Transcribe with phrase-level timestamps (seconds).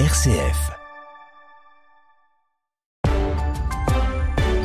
[0.00, 0.72] RCF.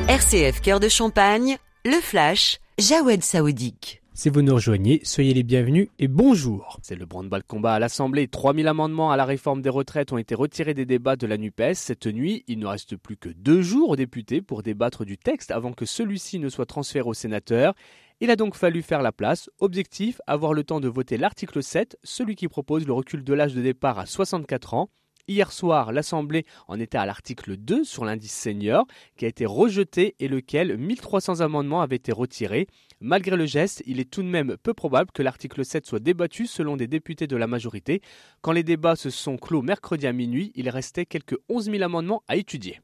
[0.08, 4.02] RCF Cœur de Champagne, le flash, Jawed Saoudique.
[4.16, 6.80] Si vous nous rejoignez, soyez les bienvenus et bonjour.
[6.82, 8.28] C'est le branle-bas combat à l'Assemblée.
[8.28, 11.76] 3000 amendements à la réforme des retraites ont été retirés des débats de la NUPES.
[11.76, 15.52] Cette nuit, il ne reste plus que deux jours aux députés pour débattre du texte
[15.52, 17.76] avant que celui-ci ne soit transféré aux sénateurs.
[18.20, 19.48] Il a donc fallu faire la place.
[19.60, 23.54] Objectif, avoir le temps de voter l'article 7, celui qui propose le recul de l'âge
[23.54, 24.90] de départ à 64 ans.
[25.30, 30.16] Hier soir, l'Assemblée en était à l'article 2 sur l'indice senior qui a été rejeté
[30.20, 32.66] et lequel 1300 amendements avaient été retirés.
[33.00, 36.48] Malgré le geste, il est tout de même peu probable que l'article 7 soit débattu
[36.48, 38.02] selon des députés de la majorité.
[38.42, 42.24] Quand les débats se sont clos mercredi à minuit, il restait quelques 11 000 amendements
[42.28, 42.82] à étudier.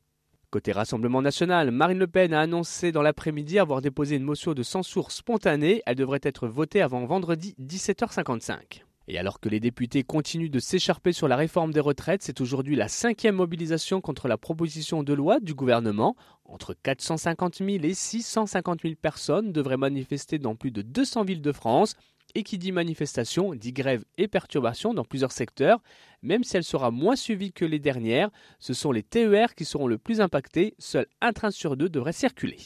[0.52, 4.62] Côté Rassemblement national, Marine Le Pen a annoncé dans l'après-midi avoir déposé une motion de
[4.62, 5.82] censure spontanée.
[5.88, 8.85] Elle devrait être votée avant vendredi 17h55.
[9.08, 12.76] Et alors que les députés continuent de s'écharper sur la réforme des retraites, c'est aujourd'hui
[12.76, 16.16] la cinquième mobilisation contre la proposition de loi du gouvernement.
[16.46, 21.52] Entre 450 000 et 650 000 personnes devraient manifester dans plus de 200 villes de
[21.52, 21.96] France.
[22.34, 25.82] Et qui dit manifestation dit grève et perturbation dans plusieurs secteurs.
[26.24, 29.88] Même si elle sera moins suivie que les dernières, ce sont les TER qui seront
[29.88, 30.74] le plus impactés.
[30.80, 32.58] Seul un train sur deux devrait circuler.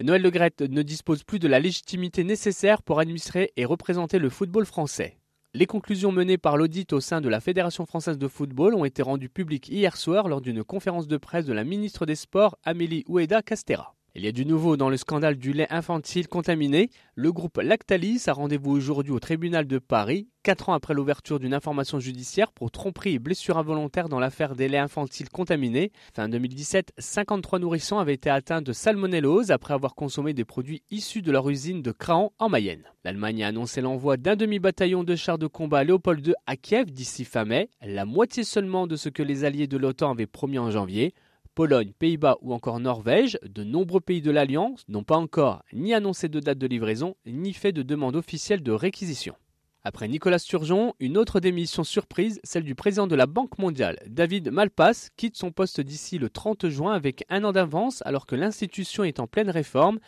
[0.00, 4.64] Noël Le ne dispose plus de la légitimité nécessaire pour administrer et représenter le football
[4.64, 5.17] français.
[5.54, 9.00] Les conclusions menées par l'audit au sein de la Fédération française de football ont été
[9.00, 13.02] rendues publiques hier soir lors d'une conférence de presse de la ministre des Sports Amélie
[13.08, 13.97] Oueda Castera.
[14.14, 16.90] Il y a du nouveau dans le scandale du lait infantile contaminé.
[17.14, 21.52] Le groupe Lactalis a rendez-vous aujourd'hui au tribunal de Paris, quatre ans après l'ouverture d'une
[21.52, 25.92] information judiciaire pour tromperie et blessure involontaire dans l'affaire des laits infantiles contaminés.
[26.14, 31.22] Fin 2017, 53 nourrissons avaient été atteints de salmonellose après avoir consommé des produits issus
[31.22, 32.84] de leur usine de Craon en Mayenne.
[33.04, 37.24] L'Allemagne a annoncé l'envoi d'un demi-bataillon de chars de combat Léopold II à Kiev d'ici
[37.24, 40.70] fin mai, la moitié seulement de ce que les alliés de l'OTAN avaient promis en
[40.70, 41.14] janvier.
[41.58, 46.28] Pologne, Pays-Bas ou encore Norvège, de nombreux pays de l'Alliance n'ont pas encore ni annoncé
[46.28, 49.34] de date de livraison, ni fait de demande officielle de réquisition.
[49.82, 54.52] Après Nicolas Sturgeon, une autre démission surprise, celle du président de la Banque mondiale, David
[54.52, 59.02] Malpass, quitte son poste d'ici le 30 juin avec un an d'avance alors que l'institution
[59.02, 59.98] est en pleine réforme.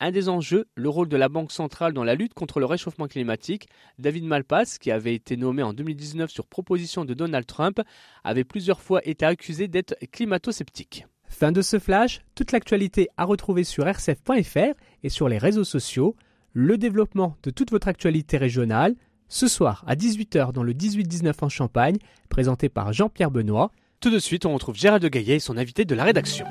[0.00, 3.08] Un des enjeux, le rôle de la Banque centrale dans la lutte contre le réchauffement
[3.08, 3.68] climatique.
[3.98, 7.80] David Malpass, qui avait été nommé en 2019 sur proposition de Donald Trump,
[8.22, 11.06] avait plusieurs fois été accusé d'être climato-sceptique.
[11.24, 16.14] Fin de ce flash, toute l'actualité à retrouver sur rcf.fr et sur les réseaux sociaux,
[16.52, 18.94] le développement de toute votre actualité régionale,
[19.28, 21.96] ce soir à 18h dans le 18-19 en Champagne,
[22.28, 23.72] présenté par Jean-Pierre Benoît.
[24.00, 26.46] Tout de suite, on retrouve Gérald de Gaillet et son invité de la rédaction.